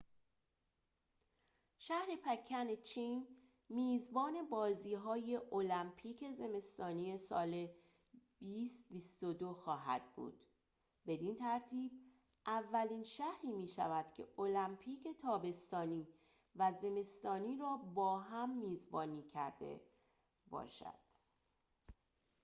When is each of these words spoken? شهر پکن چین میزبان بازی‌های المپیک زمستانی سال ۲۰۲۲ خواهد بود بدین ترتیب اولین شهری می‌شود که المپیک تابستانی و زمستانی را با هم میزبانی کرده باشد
شهر 1.77 2.07
پکن 2.25 2.75
چین 2.75 3.27
میزبان 3.69 4.49
بازی‌های 4.49 5.39
المپیک 5.51 6.23
زمستانی 6.37 7.17
سال 7.17 7.67
۲۰۲۲ 8.41 9.53
خواهد 9.53 10.15
بود 10.15 10.39
بدین 11.07 11.35
ترتیب 11.35 11.91
اولین 12.47 13.03
شهری 13.03 13.51
می‌شود 13.51 14.13
که 14.13 14.27
المپیک 14.37 15.07
تابستانی 15.21 16.07
و 16.55 16.73
زمستانی 16.81 17.57
را 17.57 17.77
با 17.77 18.19
هم 18.19 18.57
میزبانی 18.59 19.23
کرده 19.33 19.81
باشد 20.49 20.93